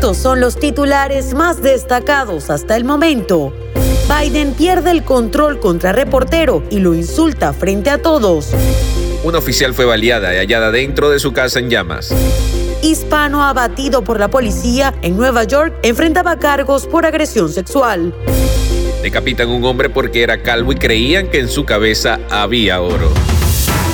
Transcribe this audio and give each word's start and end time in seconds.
Estos 0.00 0.16
son 0.16 0.40
los 0.40 0.56
titulares 0.56 1.34
más 1.34 1.60
destacados 1.60 2.48
hasta 2.48 2.74
el 2.74 2.84
momento. 2.84 3.52
Biden 4.08 4.54
pierde 4.54 4.92
el 4.92 5.04
control 5.04 5.60
contra 5.60 5.92
reportero 5.92 6.62
y 6.70 6.78
lo 6.78 6.94
insulta 6.94 7.52
frente 7.52 7.90
a 7.90 8.00
todos. 8.00 8.48
Una 9.24 9.36
oficial 9.36 9.74
fue 9.74 9.84
baleada 9.84 10.34
y 10.34 10.38
hallada 10.38 10.70
dentro 10.70 11.10
de 11.10 11.18
su 11.18 11.34
casa 11.34 11.58
en 11.58 11.68
llamas. 11.68 12.14
Hispano 12.80 13.44
abatido 13.44 14.02
por 14.02 14.18
la 14.18 14.28
policía 14.28 14.94
en 15.02 15.18
Nueva 15.18 15.44
York 15.44 15.74
enfrentaba 15.82 16.38
cargos 16.38 16.86
por 16.86 17.04
agresión 17.04 17.52
sexual. 17.52 18.14
Decapitan 19.02 19.50
un 19.50 19.62
hombre 19.66 19.90
porque 19.90 20.22
era 20.22 20.42
calvo 20.42 20.72
y 20.72 20.76
creían 20.76 21.28
que 21.28 21.40
en 21.40 21.50
su 21.50 21.66
cabeza 21.66 22.20
había 22.30 22.80
oro. 22.80 23.10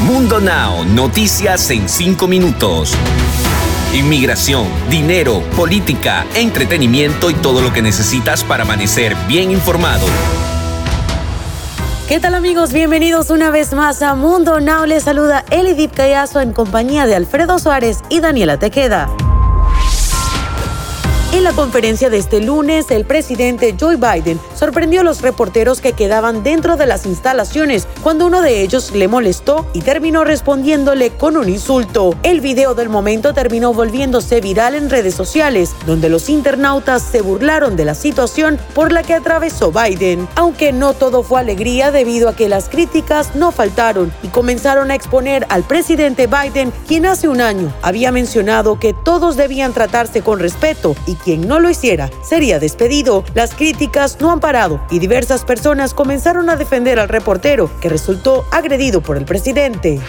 Mundo 0.00 0.40
Now, 0.40 0.84
noticias 0.84 1.70
en 1.70 1.88
5 1.88 2.26
minutos. 2.26 2.92
Inmigración, 3.92 4.66
dinero, 4.88 5.42
política, 5.54 6.24
entretenimiento 6.34 7.28
y 7.28 7.34
todo 7.34 7.60
lo 7.60 7.74
que 7.74 7.82
necesitas 7.82 8.42
para 8.42 8.62
amanecer 8.62 9.14
bien 9.28 9.50
informado. 9.50 10.06
¿Qué 12.08 12.18
tal 12.18 12.34
amigos? 12.34 12.72
Bienvenidos 12.72 13.28
una 13.28 13.50
vez 13.50 13.74
más 13.74 14.00
a 14.00 14.14
Mundo 14.14 14.60
Now. 14.60 14.86
Les 14.86 15.02
saluda 15.02 15.44
Elidip 15.50 15.92
Callazo 15.92 16.40
en 16.40 16.54
compañía 16.54 17.06
de 17.06 17.16
Alfredo 17.16 17.58
Suárez 17.58 17.98
y 18.08 18.20
Daniela 18.20 18.58
Tequeda. 18.58 19.10
En 21.32 21.44
la 21.44 21.54
conferencia 21.54 22.10
de 22.10 22.18
este 22.18 22.42
lunes, 22.42 22.90
el 22.90 23.06
presidente 23.06 23.74
Joe 23.80 23.96
Biden 23.96 24.38
sorprendió 24.54 25.00
a 25.00 25.04
los 25.04 25.22
reporteros 25.22 25.80
que 25.80 25.94
quedaban 25.94 26.42
dentro 26.42 26.76
de 26.76 26.84
las 26.84 27.06
instalaciones 27.06 27.88
cuando 28.02 28.26
uno 28.26 28.42
de 28.42 28.60
ellos 28.60 28.92
le 28.92 29.08
molestó 29.08 29.66
y 29.72 29.80
terminó 29.80 30.24
respondiéndole 30.24 31.08
con 31.08 31.38
un 31.38 31.48
insulto. 31.48 32.14
El 32.22 32.42
video 32.42 32.74
del 32.74 32.90
momento 32.90 33.32
terminó 33.32 33.72
volviéndose 33.72 34.42
viral 34.42 34.74
en 34.74 34.90
redes 34.90 35.14
sociales, 35.14 35.70
donde 35.86 36.10
los 36.10 36.28
internautas 36.28 37.02
se 37.02 37.22
burlaron 37.22 37.76
de 37.76 37.86
la 37.86 37.94
situación 37.94 38.58
por 38.74 38.92
la 38.92 39.02
que 39.02 39.14
atravesó 39.14 39.72
Biden. 39.72 40.28
Aunque 40.34 40.74
no 40.74 40.92
todo 40.92 41.22
fue 41.22 41.40
alegría 41.40 41.90
debido 41.90 42.28
a 42.28 42.36
que 42.36 42.50
las 42.50 42.68
críticas 42.68 43.34
no 43.34 43.52
faltaron 43.52 44.12
y 44.22 44.28
comenzaron 44.28 44.90
a 44.90 44.94
exponer 44.94 45.46
al 45.48 45.62
presidente 45.62 46.26
Biden, 46.26 46.74
quien 46.86 47.06
hace 47.06 47.26
un 47.26 47.40
año 47.40 47.72
había 47.80 48.12
mencionado 48.12 48.78
que 48.78 48.92
todos 48.92 49.36
debían 49.36 49.72
tratarse 49.72 50.20
con 50.20 50.38
respeto 50.38 50.94
y 51.06 51.21
quien 51.22 51.46
no 51.46 51.60
lo 51.60 51.70
hiciera 51.70 52.10
sería 52.22 52.58
despedido. 52.58 53.24
Las 53.34 53.54
críticas 53.54 54.18
no 54.20 54.30
han 54.30 54.40
parado 54.40 54.80
y 54.90 54.98
diversas 54.98 55.44
personas 55.44 55.94
comenzaron 55.94 56.50
a 56.50 56.56
defender 56.56 56.98
al 56.98 57.08
reportero 57.08 57.70
que 57.80 57.88
resultó 57.88 58.44
agredido 58.50 59.00
por 59.00 59.16
el 59.16 59.24
presidente. 59.24 60.00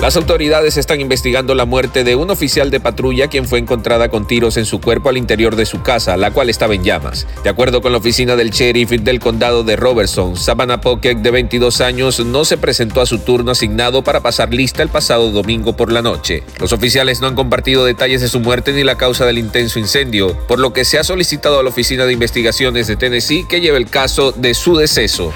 Las 0.00 0.16
autoridades 0.16 0.78
están 0.78 1.02
investigando 1.02 1.54
la 1.54 1.66
muerte 1.66 2.04
de 2.04 2.16
un 2.16 2.30
oficial 2.30 2.70
de 2.70 2.80
patrulla 2.80 3.28
quien 3.28 3.46
fue 3.46 3.58
encontrada 3.58 4.08
con 4.08 4.26
tiros 4.26 4.56
en 4.56 4.64
su 4.64 4.80
cuerpo 4.80 5.10
al 5.10 5.18
interior 5.18 5.56
de 5.56 5.66
su 5.66 5.82
casa, 5.82 6.16
la 6.16 6.30
cual 6.30 6.48
estaba 6.48 6.74
en 6.74 6.82
llamas. 6.82 7.26
De 7.44 7.50
acuerdo 7.50 7.82
con 7.82 7.92
la 7.92 7.98
oficina 7.98 8.34
del 8.34 8.50
sheriff 8.50 8.92
del 8.92 9.20
condado 9.20 9.62
de 9.62 9.76
Robertson, 9.76 10.38
Savannah 10.38 10.80
Pocket, 10.80 11.16
de 11.16 11.30
22 11.30 11.82
años, 11.82 12.24
no 12.24 12.46
se 12.46 12.56
presentó 12.56 13.02
a 13.02 13.06
su 13.06 13.18
turno 13.18 13.50
asignado 13.50 14.02
para 14.02 14.20
pasar 14.20 14.54
lista 14.54 14.82
el 14.82 14.88
pasado 14.88 15.32
domingo 15.32 15.76
por 15.76 15.92
la 15.92 16.00
noche. 16.00 16.44
Los 16.58 16.72
oficiales 16.72 17.20
no 17.20 17.26
han 17.26 17.34
compartido 17.34 17.84
detalles 17.84 18.22
de 18.22 18.28
su 18.28 18.40
muerte 18.40 18.72
ni 18.72 18.84
la 18.84 18.96
causa 18.96 19.26
del 19.26 19.36
intenso 19.36 19.78
incendio, 19.78 20.34
por 20.48 20.60
lo 20.60 20.72
que 20.72 20.86
se 20.86 20.98
ha 20.98 21.04
solicitado 21.04 21.60
a 21.60 21.62
la 21.62 21.68
Oficina 21.68 22.06
de 22.06 22.14
Investigaciones 22.14 22.86
de 22.86 22.96
Tennessee 22.96 23.44
que 23.46 23.60
lleve 23.60 23.76
el 23.76 23.90
caso 23.90 24.32
de 24.32 24.54
su 24.54 24.76
deceso. 24.76 25.34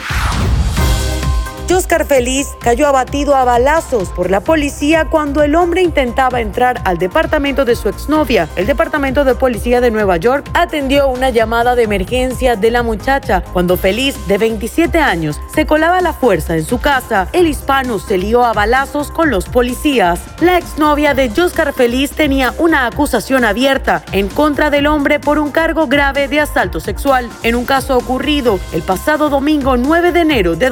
Oscar 1.73 2.05
Feliz 2.05 2.49
cayó 2.61 2.87
abatido 2.87 3.35
a 3.35 3.45
balazos 3.45 4.11
por 4.11 4.31
la 4.31 4.41
policía 4.41 5.07
cuando 5.07 5.43
el 5.43 5.55
hombre 5.55 5.83
intentaba 5.83 6.41
entrar 6.41 6.83
al 6.85 6.99
departamento 6.99 7.65
de 7.65 7.75
su 7.75 7.89
exnovia. 7.89 8.49
El 8.57 8.67
departamento 8.67 9.25
de 9.25 9.35
policía 9.35 9.81
de 9.81 9.91
Nueva 9.91 10.17
York 10.19 10.49
atendió 10.55 11.09
una 11.09 11.31
llamada 11.31 11.75
de 11.75 11.85
emergencia 11.85 12.57
de 12.57 12.71
la 12.71 12.83
muchacha 12.83 13.43
cuando 13.53 13.77
Feliz, 13.77 14.17
de 14.29 14.39
27 14.39 14.99
años, 14.99 15.41
se 15.55 15.67
colaba 15.67 15.99
a 15.99 16.03
la 16.03 16.13
fuerza 16.13 16.57
en 16.57 16.65
su 16.65 16.81
casa. 16.81 17.29
El 17.33 17.47
hispano 17.47 17.99
se 17.99 18.19
lió 18.19 18.45
a 18.45 18.53
balazos 18.53 19.11
con 19.11 19.31
los 19.31 19.47
policías. 19.47 20.21
La 20.41 20.59
exnovia 20.59 21.15
de 21.15 21.33
Oscar 21.41 21.73
Feliz 21.73 22.11
tenía 22.11 22.55
una 22.59 22.87
acusación 22.87 23.45
abierta 23.45 24.05
en 24.13 24.29
contra 24.29 24.71
del 24.71 24.87
hombre 24.87 25.19
por 25.19 25.39
un 25.39 25.51
cargo 25.51 25.87
grave 25.87 26.29
de 26.29 26.41
asalto 26.41 26.81
sexual 26.81 27.29
en 27.43 27.55
un 27.55 27.65
caso 27.65 27.97
ocurrido 27.97 28.59
el 28.73 28.83
pasado 28.83 29.29
domingo 29.29 29.77
9 29.77 30.13
de 30.13 30.21
enero 30.21 30.57
de 30.57 30.71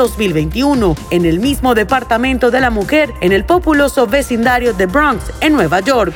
2021 0.82 0.96
en 1.10 1.24
el 1.24 1.38
mismo 1.40 1.74
departamento 1.74 2.50
de 2.50 2.60
la 2.60 2.70
mujer 2.70 3.12
en 3.20 3.32
el 3.32 3.44
populoso 3.44 4.06
vecindario 4.06 4.74
de 4.74 4.86
Bronx, 4.86 5.24
en 5.40 5.52
Nueva 5.52 5.80
York. 5.80 6.14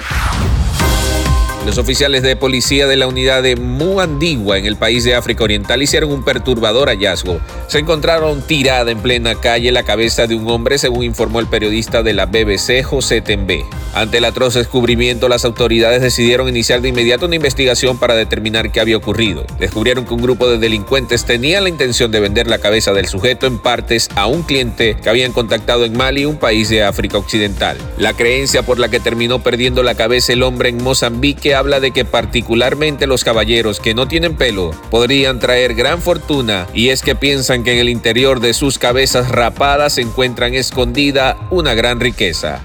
Los 1.64 1.78
oficiales 1.78 2.22
de 2.22 2.36
policía 2.36 2.86
de 2.86 2.96
la 2.96 3.08
unidad 3.08 3.42
de 3.42 3.56
Muandigua 3.56 4.56
en 4.56 4.66
el 4.66 4.76
país 4.76 5.02
de 5.02 5.16
África 5.16 5.42
Oriental 5.42 5.82
hicieron 5.82 6.12
un 6.12 6.24
perturbador 6.24 6.88
hallazgo. 6.88 7.40
Se 7.66 7.80
encontraron 7.80 8.40
tirada 8.42 8.90
en 8.92 9.00
plena 9.00 9.34
calle 9.34 9.72
la 9.72 9.82
cabeza 9.82 10.28
de 10.28 10.36
un 10.36 10.48
hombre, 10.48 10.78
según 10.78 11.02
informó 11.02 11.40
el 11.40 11.48
periodista 11.48 12.04
de 12.04 12.12
la 12.12 12.26
BBC, 12.26 12.84
José 12.84 13.20
Tembe. 13.20 13.64
Ante 13.96 14.18
el 14.18 14.26
atroz 14.26 14.52
descubrimiento, 14.52 15.26
las 15.26 15.46
autoridades 15.46 16.02
decidieron 16.02 16.50
iniciar 16.50 16.82
de 16.82 16.90
inmediato 16.90 17.24
una 17.24 17.36
investigación 17.36 17.98
para 17.98 18.14
determinar 18.14 18.70
qué 18.70 18.80
había 18.80 18.98
ocurrido. 18.98 19.46
Descubrieron 19.58 20.04
que 20.04 20.12
un 20.12 20.20
grupo 20.20 20.46
de 20.46 20.58
delincuentes 20.58 21.24
tenía 21.24 21.62
la 21.62 21.70
intención 21.70 22.10
de 22.10 22.20
vender 22.20 22.46
la 22.46 22.58
cabeza 22.58 22.92
del 22.92 23.08
sujeto 23.08 23.46
en 23.46 23.58
partes 23.58 24.10
a 24.14 24.26
un 24.26 24.42
cliente 24.42 24.98
que 25.02 25.08
habían 25.08 25.32
contactado 25.32 25.86
en 25.86 25.96
Mali, 25.96 26.26
un 26.26 26.36
país 26.36 26.68
de 26.68 26.82
África 26.82 27.16
Occidental. 27.16 27.78
La 27.96 28.12
creencia 28.12 28.62
por 28.62 28.78
la 28.78 28.90
que 28.90 29.00
terminó 29.00 29.42
perdiendo 29.42 29.82
la 29.82 29.94
cabeza 29.94 30.34
el 30.34 30.42
hombre 30.42 30.68
en 30.68 30.84
Mozambique 30.84 31.54
habla 31.54 31.80
de 31.80 31.92
que 31.92 32.04
particularmente 32.04 33.06
los 33.06 33.24
caballeros 33.24 33.80
que 33.80 33.94
no 33.94 34.06
tienen 34.06 34.36
pelo 34.36 34.72
podrían 34.90 35.38
traer 35.38 35.72
gran 35.72 36.02
fortuna 36.02 36.66
y 36.74 36.90
es 36.90 37.00
que 37.00 37.14
piensan 37.14 37.64
que 37.64 37.72
en 37.72 37.78
el 37.78 37.88
interior 37.88 38.40
de 38.40 38.52
sus 38.52 38.78
cabezas 38.78 39.30
rapadas 39.30 39.94
se 39.94 40.02
encuentran 40.02 40.52
escondida 40.52 41.38
una 41.50 41.72
gran 41.72 41.98
riqueza. 41.98 42.60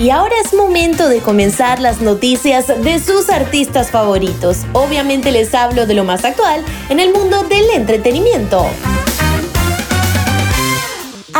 Y 0.00 0.08
ahora 0.08 0.34
es 0.42 0.54
momento 0.54 1.10
de 1.10 1.20
comenzar 1.20 1.78
las 1.78 2.00
noticias 2.00 2.68
de 2.68 2.98
sus 3.00 3.28
artistas 3.28 3.90
favoritos. 3.90 4.64
Obviamente 4.72 5.30
les 5.30 5.54
hablo 5.54 5.84
de 5.84 5.92
lo 5.92 6.04
más 6.04 6.24
actual 6.24 6.64
en 6.88 7.00
el 7.00 7.12
mundo 7.12 7.42
del 7.42 7.68
entretenimiento. 7.74 8.64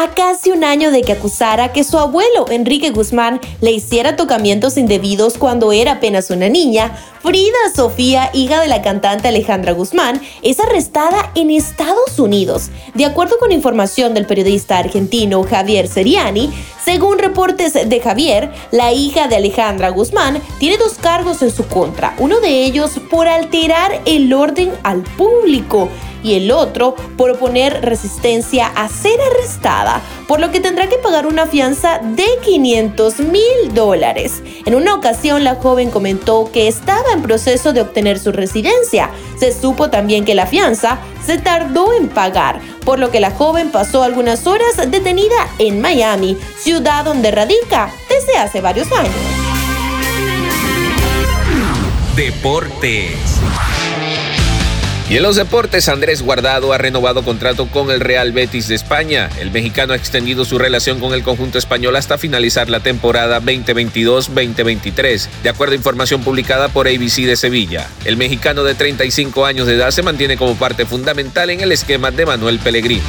A 0.00 0.08
casi 0.14 0.50
un 0.50 0.64
año 0.64 0.90
de 0.92 1.02
que 1.02 1.12
acusara 1.12 1.74
que 1.74 1.84
su 1.84 1.98
abuelo 1.98 2.46
Enrique 2.50 2.88
Guzmán 2.88 3.38
le 3.60 3.70
hiciera 3.70 4.16
tocamientos 4.16 4.78
indebidos 4.78 5.36
cuando 5.36 5.72
era 5.72 5.92
apenas 5.92 6.30
una 6.30 6.48
niña, 6.48 6.96
Frida 7.22 7.58
Sofía, 7.76 8.30
hija 8.32 8.62
de 8.62 8.68
la 8.68 8.80
cantante 8.80 9.28
Alejandra 9.28 9.72
Guzmán, 9.72 10.22
es 10.40 10.58
arrestada 10.58 11.30
en 11.34 11.50
Estados 11.50 12.18
Unidos. 12.18 12.70
De 12.94 13.04
acuerdo 13.04 13.36
con 13.38 13.52
información 13.52 14.14
del 14.14 14.24
periodista 14.24 14.78
argentino 14.78 15.42
Javier 15.42 15.86
Seriani, 15.86 16.50
según 16.82 17.18
reportes 17.18 17.74
de 17.74 18.00
Javier, 18.00 18.50
la 18.70 18.94
hija 18.94 19.28
de 19.28 19.36
Alejandra 19.36 19.90
Guzmán 19.90 20.40
tiene 20.58 20.78
dos 20.78 20.94
cargos 20.94 21.42
en 21.42 21.50
su 21.50 21.66
contra, 21.66 22.14
uno 22.16 22.40
de 22.40 22.64
ellos 22.64 22.92
por 23.10 23.28
alterar 23.28 24.00
el 24.06 24.32
orden 24.32 24.72
al 24.82 25.02
público 25.02 25.90
y 26.22 26.34
el 26.34 26.50
otro 26.50 26.94
por 27.16 27.30
oponer 27.30 27.80
resistencia 27.82 28.66
a 28.66 28.88
ser 28.88 29.18
arrestada, 29.20 30.00
por 30.28 30.40
lo 30.40 30.50
que 30.50 30.60
tendrá 30.60 30.88
que 30.88 30.98
pagar 30.98 31.26
una 31.26 31.46
fianza 31.46 32.00
de 32.02 32.26
500 32.42 33.20
mil 33.20 33.74
dólares. 33.74 34.42
En 34.66 34.74
una 34.74 34.94
ocasión 34.94 35.44
la 35.44 35.56
joven 35.56 35.90
comentó 35.90 36.50
que 36.52 36.68
estaba 36.68 37.12
en 37.12 37.22
proceso 37.22 37.72
de 37.72 37.80
obtener 37.80 38.18
su 38.18 38.32
residencia. 38.32 39.10
Se 39.38 39.52
supo 39.52 39.90
también 39.90 40.24
que 40.24 40.34
la 40.34 40.46
fianza 40.46 40.98
se 41.24 41.38
tardó 41.38 41.92
en 41.92 42.08
pagar, 42.08 42.60
por 42.84 42.98
lo 42.98 43.10
que 43.10 43.20
la 43.20 43.30
joven 43.30 43.70
pasó 43.70 44.02
algunas 44.02 44.46
horas 44.46 44.76
detenida 44.90 45.48
en 45.58 45.80
Miami, 45.80 46.36
ciudad 46.58 47.04
donde 47.04 47.30
radica 47.30 47.92
desde 48.08 48.38
hace 48.38 48.60
varios 48.60 48.90
años. 48.92 49.14
Deportes. 52.16 53.29
Y 55.10 55.16
en 55.16 55.24
los 55.24 55.34
deportes, 55.34 55.88
Andrés 55.88 56.22
Guardado 56.22 56.72
ha 56.72 56.78
renovado 56.78 57.24
contrato 57.24 57.66
con 57.66 57.90
el 57.90 57.98
Real 57.98 58.30
Betis 58.30 58.68
de 58.68 58.76
España. 58.76 59.28
El 59.40 59.50
mexicano 59.50 59.92
ha 59.92 59.96
extendido 59.96 60.44
su 60.44 60.56
relación 60.56 61.00
con 61.00 61.14
el 61.14 61.24
conjunto 61.24 61.58
español 61.58 61.96
hasta 61.96 62.16
finalizar 62.16 62.70
la 62.70 62.78
temporada 62.78 63.42
2022-2023, 63.42 65.26
de 65.42 65.48
acuerdo 65.48 65.72
a 65.72 65.78
información 65.78 66.22
publicada 66.22 66.68
por 66.68 66.86
ABC 66.86 67.26
de 67.26 67.34
Sevilla. 67.34 67.88
El 68.04 68.18
mexicano 68.18 68.62
de 68.62 68.76
35 68.76 69.46
años 69.46 69.66
de 69.66 69.74
edad 69.74 69.90
se 69.90 70.04
mantiene 70.04 70.36
como 70.36 70.54
parte 70.54 70.86
fundamental 70.86 71.50
en 71.50 71.60
el 71.60 71.72
esquema 71.72 72.12
de 72.12 72.26
Manuel 72.26 72.60
Pellegrini. 72.60 73.02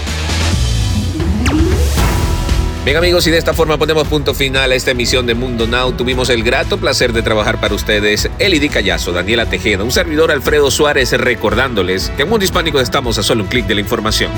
Bien 2.83 2.97
amigos, 2.97 3.27
y 3.27 3.31
de 3.31 3.37
esta 3.37 3.53
forma 3.53 3.77
ponemos 3.77 4.07
punto 4.07 4.33
final 4.33 4.71
a 4.71 4.75
esta 4.75 4.89
emisión 4.89 5.27
de 5.27 5.35
Mundo 5.35 5.67
Now. 5.67 5.91
Tuvimos 5.91 6.31
el 6.31 6.41
grato 6.41 6.79
placer 6.79 7.13
de 7.13 7.21
trabajar 7.21 7.61
para 7.61 7.75
ustedes 7.75 8.27
Elidi 8.39 8.69
Callazo, 8.69 9.11
Daniela 9.11 9.45
Tejeda, 9.45 9.83
un 9.83 9.91
servidor 9.91 10.31
Alfredo 10.31 10.71
Suárez 10.71 11.11
recordándoles 11.11 12.09
que 12.17 12.23
en 12.23 12.29
Mundo 12.29 12.43
Hispánico 12.43 12.79
estamos 12.79 13.19
a 13.19 13.23
solo 13.23 13.43
un 13.43 13.49
clic 13.49 13.67
de 13.67 13.75
la 13.75 13.81
información. 13.81 14.31